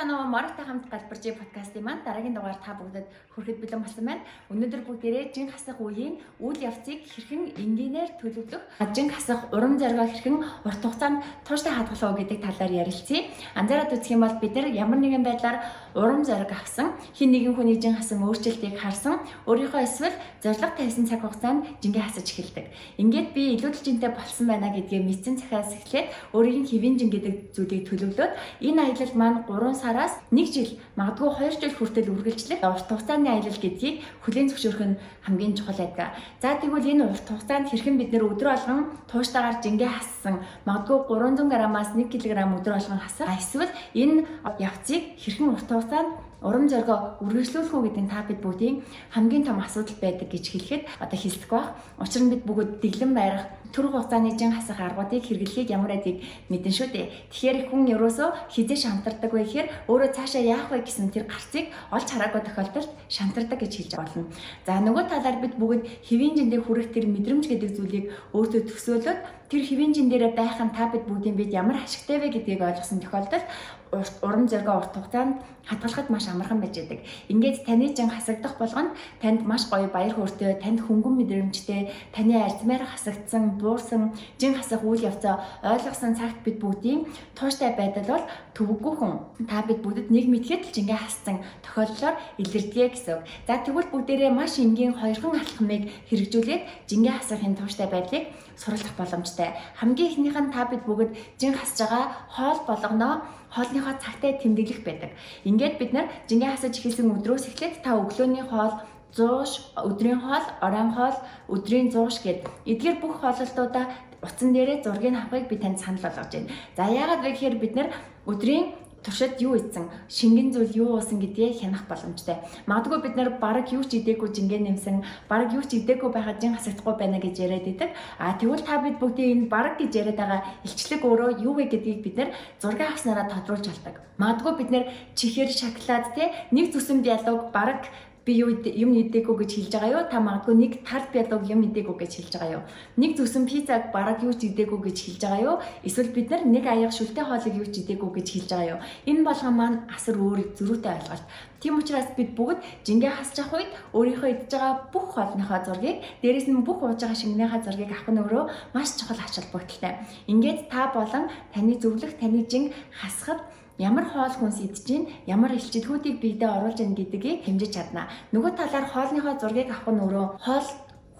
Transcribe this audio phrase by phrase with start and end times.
[0.00, 3.04] Сайхан уу Мортай хамт галбаржи подкастын маань дараагийн дугаар та бүгдэд
[3.36, 4.24] хүрэхэд бэлэн болсон байна.
[4.48, 8.64] Өнөөдөр бүгдээрээ жин хасах үеийн үйл явцыг хэрхэн энгийнээр төлөвлөх,
[8.96, 13.28] жин хасах урам зоригоо хэрхэн урт хугацаанд тууштай хадгалах уу гэдэг талаар ярилцъя.
[13.52, 17.76] Анзаараад үзэх юм бол бид нар ямар нэгэн байдлаар урам зориг авсан, хин нэгэн хүний
[17.76, 22.72] жин хасан өөрчлөлтийг харсан, өөрийнхөө эсвэл зориг тавьсан цаг хугацаанд жингээ хасаж эхэлдэг.
[22.96, 27.84] Ингээд би илүүдэл жинтэй болсон байна гэдгээ мэдсэн цахиас эхлээд өөрийн хэвийн жин гэдэг зүйлийг
[27.84, 28.32] төлөвлөөд
[28.64, 33.26] энэ аялалд маань 3 3 сараас 1 жил магадгүй 2 жил хүртэл үргэлжлэх урт хугацааны
[33.26, 36.14] аялал гэдгийг хүлээн зөвшөөрөх нь хамгийн чухал байдаг.
[36.38, 41.50] За тэгвэл энэ урт хугацаанд хэрхэн бид нэр өдрө болгон тууштаагаар жингээ хассан магадгүй 300
[41.50, 44.30] граммаас 1 кг өдрө болгон хасах эсвэл энэ
[44.62, 48.76] явцыг хэрхэн урт хугацаанд урам зоригоо үргэлжлүүлэх үү гэдэг нь та бид бүгдийн
[49.12, 51.76] хамгийн том асуудал байдаг гэж хэлэхэд одоо хэлсэх баг.
[52.00, 56.74] Учир нь бид бүгд дэглэн байрах төр хугацааны жин хасах аргуудыг хэрэглэхийг ямар адиг мэдэн
[56.74, 57.06] шүү дээ.
[57.30, 62.08] Тэгэхээр хүн ерөөсөө хизээ шантардаг вэ гэхээр өөрөө цаашаа яах вэ гэсэн тэр гарцыг олж
[62.10, 64.26] хараагүй тохиолдолд шантардаг гэж хэлж болно.
[64.66, 69.18] За нөгөө талаар бид бүгд хэвийн жиндээ хүрэх тэр мэдрэмж гэдэг зүйлийг өөртөө төсөөлөд
[69.50, 73.02] тэр хэвийн жин дээрээ байх нь та бид бүгдийн бид ямар ашигтай вэ гэдгийг ойлгосон
[73.02, 73.46] тохиолдолд
[73.92, 77.00] урам зоригоо урт хугацаанд хадгалахад маш амархан байж байдаг.
[77.28, 82.84] Ингээд таны жин хасагдах болгоно танд маш гоё баяр хөөртэй, танд хөнгөн мэдрэмжтэй, таны альцмаар
[82.86, 88.24] хасагдсан, буурсан жин хасах үйл явцаа ойлгосон цагт бид бүгдийн тууштай байдал бол
[88.54, 89.14] төвөггүй хүн.
[89.46, 93.24] Та бид бүгдэд нэг мэдхэд л жингээ хассан тохиолдлоор илэрдэг гэсэн үг.
[93.46, 98.26] За тэгвэл бүгдээрээ маш энгийн хоёрхан алхмыг хэрэгжүүлээд жингээ хасахын тууштай байдлыг
[98.60, 99.56] суралцах боломжтой.
[99.80, 103.14] Хамгийн ихнийх нь та бид бүгд жин хасж байгаа хоол болгоноо
[103.54, 105.10] хоолныхоо цагтай тэмдэглэх байдаг.
[105.44, 108.74] Ингээд бид нар жингээ хасаж эхэлсэн өдрөөс эхлээд та өглөөний хоол
[109.14, 111.18] 100 өдрийн хоол, оройн хоол,
[111.50, 112.40] өдрийн 100 гэд
[112.70, 113.90] эдгээр бүх хооллолтуудаа
[114.22, 116.52] утсан дээрээ зургийг авахыг би танд санал болгож байна.
[116.76, 117.88] За яагаад вэ гэхээр бид нар
[118.26, 118.66] өдрийн
[119.04, 122.36] туршид юу ийдсэн шингэн зүйл юу уусан гэдгийг хянах боломжтой.
[122.68, 126.54] Магадгүй бид нар баг юу ч идээгүй жингээ нэмсэн, баг юу ч идээгүй байхад жин
[126.56, 127.90] хасагдахгүй байна гэж яриад идэг.
[128.20, 132.00] А тэгвэл та бид бүгдийн энэ баг гэж яриад байгаа илчлэг өөрөө юу вэ гэдгийг
[132.04, 133.96] бид нар зураг авснараа тодруулж болдог.
[134.20, 134.84] Магадгүй бид нар
[135.16, 137.88] чихэр шоколад те нэг зүсэм диалог баг
[138.24, 140.04] би юу юм идээгүй гэж хэлж байгаа юу?
[140.12, 142.64] Та магадгүй нэг тал бялууг юм идээгүй гэж хэлж байгаа юу?
[143.00, 145.56] Нэг зүсэн пиццаг бараг юу ч идээгүй гэж хэлж байгаа юу?
[145.80, 148.80] Эсвэл бид нар нэг аяга шүлтэй хоолыг юу ч идээгүй гэж хэлж байгаа юу?
[149.08, 151.24] Энэ болгон маань асар өөр зөрүүтэй ойлголт.
[151.60, 156.48] Тийм учраас бид бүгд жингээ хасж авах үед өөрийнхөө идж байгаа бүх хоолныхоо зургийг дээрэс
[156.48, 160.00] нь бүх ууж байгаа шингэнийхаа зургийг авах нь өөрөө маш чухал ач холбогдолтой.
[160.24, 163.44] Ингээд та болон таны зөвлөх таны жинг хасахад
[163.80, 168.12] ямар хоол хүнс идэж гин ямар илчилгүүдийг биедээ оруулж ийн гэдгийг хэмжиж чадна.
[168.32, 170.68] Нөгөө талаар хоолныхоо зургийг авах нь өөрөө хоол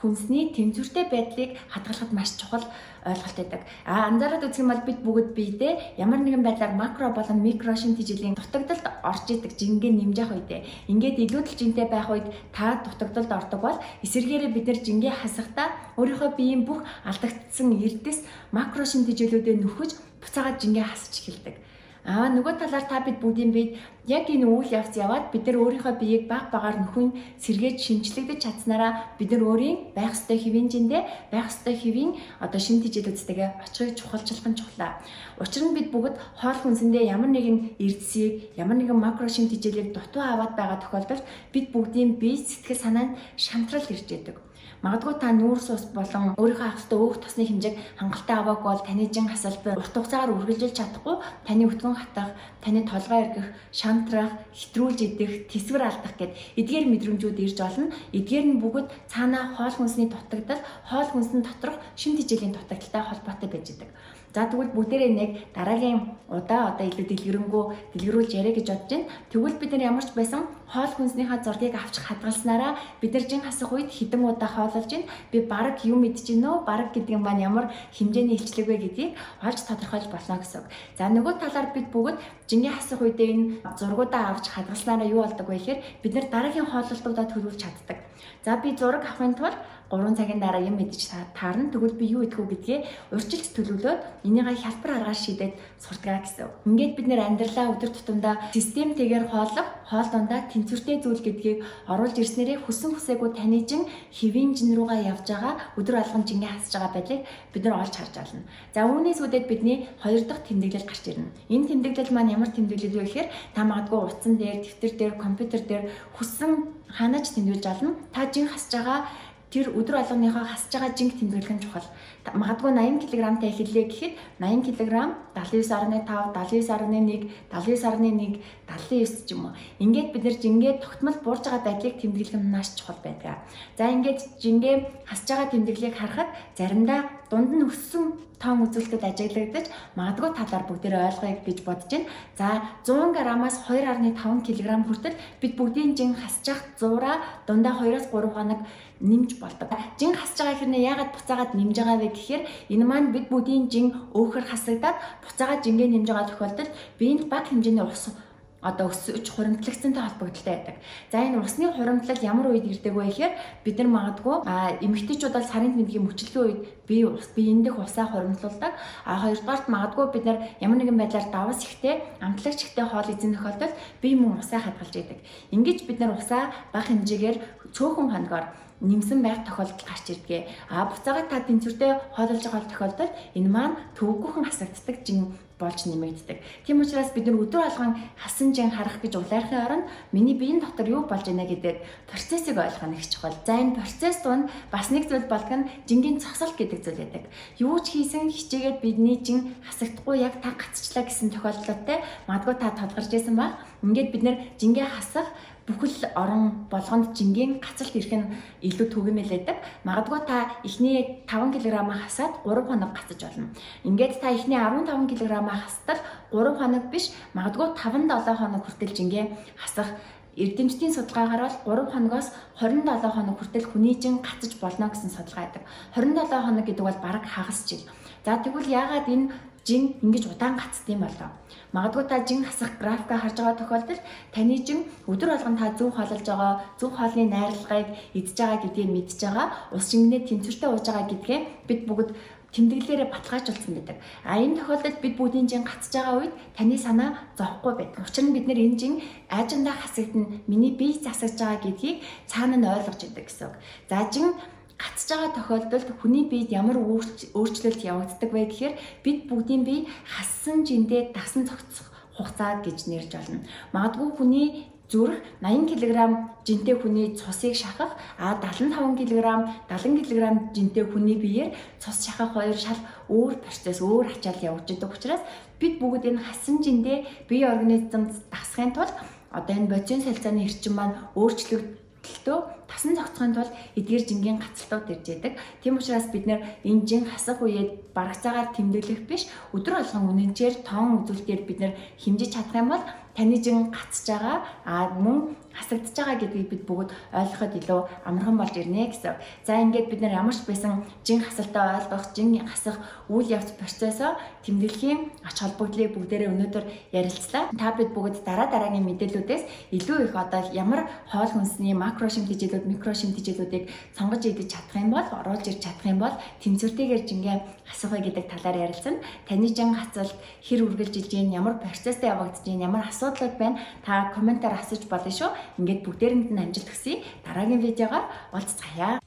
[0.00, 2.65] хүнсний тэнцвэртэй байдлыг хадгалахад маш чухал
[3.04, 3.60] ойлголт байдаг.
[3.84, 8.00] А анзаараад үзэх юм бол бид бүгд биедээ ямар нэгэн байдлаар макро болон микро шинж
[8.00, 13.32] жилийн дутагдалд орж идэг жингээ нэмж явах үедээ ингээд илүүдэл жинтэй байх үед та дутагдалд
[13.32, 15.69] ордог бол эсэргээрээ бид нар жингээ хасахдаа
[16.00, 18.25] өөрийнхөө биеийн бүх алдагдсан эрдэс
[18.56, 19.91] макро шинж жилүүдэд нөхөж
[20.25, 21.56] буцаагаад жингээ хасч эхэлдэг.
[22.00, 23.77] Аа нөгөө талаар та бид бүгдийн бид
[24.09, 28.93] яг энэ үйл явц яваад бид нар өөрийнхөө биеийг баг багаар нөхөн сэргээж шинчлэгдэж чадсанараа
[29.21, 34.49] бид нар өөрийн байх ёстой хэвийн жиндээ байх ёстой хэвийн одоо шин тижээлүүдтэйгээ очихыг чухалчлах
[34.49, 34.97] нь чухлаа.
[35.37, 40.25] Учир нь бид бүгд хоол хүнсэндээ ямар нэгэн эрдэсийг ямар нэгэн макро шин тижээлийг дутуу
[40.25, 44.41] аваад байгаа тохиолдолд бид бүгдийн бие сэтгэл санаанд шантрал ирж идэг.
[44.81, 49.04] Магадгүй та нүүрс ус болон өөрийнхөө авах ёстой өөх тосны хэмжээг хангалттай аваагүй бол таны
[49.12, 52.31] жин хасалт урт хугацаагаар үргэлжилж чадахгүй таны өтгөн хатах,
[52.64, 57.92] таны толгой эргэх, шантрах, хэтрүүлж идэх, тэсвэр алдах гэд эдгээр мэдрэмжүүд ирж олно.
[58.16, 63.66] Эдгээр нь бүгд цаанаа хоол хүнсний дутагдал, хоол хүнсэн доторх шин тэжээлийн дутагдaltaй холбоотой байж
[63.76, 63.91] идэг.
[64.30, 67.64] За тэгвэл бүгдээрээ нэг дараагийн удаа одоо илүү дэлгэрэнгүй
[67.98, 69.10] дэлгэрүүлж яриа гэж бодож байна.
[69.34, 73.74] Тэгвэл бид нар ямар ч байсан хоол хүнснийхаа зургийг авчих хадгалснараа бид нар жин хасах
[73.74, 75.10] үед хідэн удаа хоололж байна.
[75.34, 79.58] Би баг юм мэдчихэв нөө баг гэдэг юм байна ямар хэмжээний илчлэг вэ гэдгийг олж
[79.66, 80.62] тодорхойлж болно гэсэн.
[80.94, 85.58] За нөгөө талаар бид бүгд жингийн хасах үедээ энэ зургуудаа авч хадгалснараа юу болдог вэ
[85.58, 87.99] гэхээр бид нар дараагийн хооллолтуудаа төлөвлөж чаддаг.
[88.46, 89.58] За би зураг авахын тулд
[89.90, 91.70] 3 цагийн дараа юм мэдчих таарна.
[91.75, 92.78] Тэгвэл би юу идэх үү гэдгээ
[93.10, 96.46] урьдчилж төлөвлөөд энийгээ хялбар аргаар шийдээд суртгаа гэсэн.
[96.70, 101.58] Ингээд бид нэр амьдралаа өдөр тутамдаа системтэйгээр хооллох, хоол дондаа тэнцвэртэй зүйл гэдгийг
[101.90, 103.82] оруулж ирснээрээ хүссэн хүсээгүй таны чин
[104.14, 107.20] хэвийн жин руугаа явж байгаа өдөр алган жингээ хасж байгаа байдлыг
[107.50, 108.46] бид нар олж харж байна.
[108.70, 111.34] За үүнээс үүдээд бидний хоёр дахь тэмдэглэл гарч ирнэ.
[111.50, 113.28] Энэ тэмдэглэл маань ямар тэмдэглэл вэ гэхээр
[113.58, 115.84] та магадгүй утсан дээр, дэвтэр дээр, компьютер дээр
[116.14, 116.52] хүссэн
[116.86, 117.90] ханаж тэмдэглэж олно.
[118.14, 119.10] Та жин хасж байгаа
[119.50, 121.87] тэр өдөр болгоныхоо хасж байгаа жинг тэмдэглэх нь чухал.
[122.31, 124.94] магадгүй 80 кг-тай эхэллээ гэхэд 80 кг
[125.35, 128.38] 79.5, 79.1, 79.1,
[128.70, 129.58] 79 ч юм уу.
[129.82, 133.43] Ингээд бид нэр жингээ тогтмол буурж байгаа байдлыг тэмдэглэх нь маш чухал байдаг.
[133.75, 134.76] За ингээд жингээ
[135.11, 137.00] хасж байгаа тэмдэглэлийг харахад заримдаа
[137.31, 139.67] дунд нь өссөн тоон үзүүлэлтүүд ажиглагдаж
[139.99, 142.08] магадгүй та нар бүгдээ ойлгоё гэж бодож байна.
[142.41, 142.49] За
[142.88, 148.61] 100 г-аас 2.5 кг хүртэл бид бүгдийн жин явах зураа дундаа 2-3 хоног
[149.00, 149.69] нэмж болдог.
[149.99, 152.43] Жин хасж байгаа хэрнээ яагаад буцаагаад нэмж байгаа вэ гэхээр
[152.73, 157.85] энэ маань бид бүгдийн жин өөхөр хасагдаад буцаагаад жингээ нэмж байгаа тохиолдолд биеинд бага хэмжээний
[157.85, 158.12] ус
[158.61, 160.76] одоо өсөж хуримтлагцтай холбогдолтой байдаг.
[161.11, 163.32] За энэ усны хуримтлал ямар үед ирдэг вэ гэхээр
[163.64, 164.37] бид нар магадгүй
[164.85, 168.76] эмэгтэйчүүд бол сарын тэмдгийн мөчлөгийн үед бие ус биеийн дэх усаа хуримтлуулдаг.
[169.08, 173.75] А хоёрдугаарт магадгүй бид нар ямар нэгэн байдлаар давас ихтэй, амтлагч ихтэй хоол эзэн тохиолдолд
[174.05, 175.19] бие мөн усаа хадгалж идэг.
[175.56, 178.44] Ингэж бид нар усаа бага хэмжээгээр цөөхөн хоногоор
[178.81, 180.49] нэмсэн байх тохиолдол гарч ирдэг.
[180.73, 186.40] А буцаагаад та тэнцвэртэй хоололж байгаа тохиолдолд энэ маань төвөггүйхэн хасагддаг жин болж нэмэгддэг.
[186.64, 190.88] Тийм учраас бид нар өдөр алган хасан жин харах гэж улайрахын оронд миний биеийн дотор
[190.88, 193.36] юу болж байна гэдэг процессыг ойлгох нь их чухал.
[193.44, 197.28] За энэ процесс дунд бас нэг зүйл болдог нь жингийн цогцол гэдэг зүйл байдаг.
[197.60, 203.12] Юу ч хийсэн хичээгээд бидний жин хасагдахгүй яг та гацчлаа гэсэн тохиолдлоотой магадгүй та тодорч
[203.12, 205.28] байсан ба ингээд бид нар жингээ хасах
[205.70, 208.26] бүхэл орон болгонд жингийн гацалт ирэх нь
[208.66, 209.56] илүү түгээмэлээдэг.
[209.86, 213.48] Магадгүй та эхний 5 кг хасаад 3 хоног гацаж болно.
[213.84, 215.99] Ингээд та эхний 15 кг хасдал
[216.31, 219.25] 3 хоног биш магадгүй 5-7 хоног хүртэл жингээ
[219.56, 219.91] хасах
[220.37, 222.29] Эрдэмтдийн судалгаагаар бол 3 хоногоос
[222.62, 225.62] 27 хоног хүртэл хүний жин гацаж болно гэсэн судалгаа байдаг.
[225.94, 227.82] 27 хоног гэдэг бол бараг хагас жил.
[228.25, 229.32] За тэгвэл яагаад энэ
[229.67, 231.31] жин ингэж удаан гацдсан болоо.
[231.73, 234.03] Магадгүй та жин хасах графика харж байгаа тохиолдолд
[234.35, 237.88] таны жин өдөр болгон та зөв хоололж байгаа, зөв хоолны найрлагыг
[238.19, 239.46] эдж байгаа гэдгийг мэдж байгаа,
[239.76, 242.08] ус шингэнээ тэнцвэртэй ууж байгаа гэдгээ бид бүгд
[242.55, 243.99] тэмдэглэлээрээ баталгаажуулсан байдаг.
[244.26, 248.02] А энэ тохиолдолд бид бүгдийн жин гацж байгаа үед таны санаа зовхгүй байдаг.
[248.06, 248.93] Учир нь бид нэр энэ жин
[249.31, 253.56] аажиндаа хасагдана, миний бие засаж байгаа гэдгийг цаана нь ойлгож идэг гэсэн үг.
[253.91, 254.35] За жин
[254.81, 258.75] гацж байгаа тохиолдолд хүний биед ямар өөрчлөлт явагддаг вэ гэхээр
[259.05, 263.41] бид бүгдийн бие хассан жиндээ дасан цогцох хугацаа гэж нэрж болно.
[263.76, 264.49] Магадгүй хүний
[264.90, 265.98] зүрх 80 кг
[266.44, 269.26] жинтэй хүний цусыг шахах а 75 кг
[269.70, 270.22] 70 кг
[270.54, 275.22] жинтэй хүний биеэр цус шахах хоёр шал өөр процесс өөр ачаал явж байгаа учраас
[275.60, 276.98] бид бүгд энэ хасан жиндээ
[277.28, 278.94] бие организмд дасахын тулд
[279.31, 282.38] одоо энэ бодис солилцооны эрчим маань өөрчлөгдөлтөө
[282.70, 285.32] тасан зохицохын тулд эдгээр жингийн гацалтууд ирж байдаг.
[285.62, 291.02] Тийм учраас бид нэр энэ жин хасах үед барагцаагаар тэмдэглэх биш өдөр болгон үнэнчээр тоон
[291.02, 292.84] үзүүлэлтээр бид нэр хэмжиж чадах юм бол
[293.17, 298.55] таны жин гацж байгаа а мөн хасагдж байгаа гэдгийг бид бүгд ойлгоход илүү амархан болж
[298.55, 299.19] ирнэ гэсэн.
[299.46, 302.78] За ингээд бид нар ямар ч байсан жин хасалтай ойлгох, жин хасах
[303.11, 304.14] үйл явц процессоо
[304.46, 306.64] тэмдэглэхийн ач холбогдлыг бүгдээрээ өнөөдөр
[306.94, 307.50] ярилцлаа.
[307.58, 312.94] Та бид бүгд дараа дараагийн мэдээллүүдээс илүү их одоо ямар хоол хүнсний макро шимтгийлүүд, микро
[312.94, 316.14] шимтгийлүүдийг сонгож идэж чадах юм бол, оруулж ирж чадах юм бол
[316.44, 317.36] тэмцвэртэйгээр жингээ
[317.68, 319.02] хасах вэ гэдэг талаар ярилцсан.
[319.28, 320.16] Таны жин хацалт
[320.46, 325.30] хэр үргэлжилж гин, ямар процесстэй явагдаж гин, ямар асуудлууд байна та комментаар асууж болно шүү.
[325.58, 327.02] Ингээд бүгдээрэнд нь амжилт хүсье.
[327.26, 329.00] Дараагийн видеогоор уулзцаая.